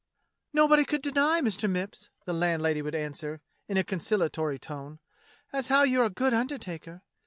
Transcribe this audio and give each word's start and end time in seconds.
"Nobody 0.51 0.83
could 0.83 1.03
deny. 1.03 1.41
Mister 1.41 1.67
Mipps," 1.67 2.09
the 2.25 2.33
landlady 2.33 2.81
would 2.81 2.95
answer 2.95 3.39
in 3.67 3.77
a 3.77 3.83
conciliatory 3.83 4.57
tone, 4.57 4.97
"as 5.53 5.67
how 5.67 5.83
you're 5.83 6.05
a 6.05 6.09
good 6.09 6.33
undertaker. 6.33 7.03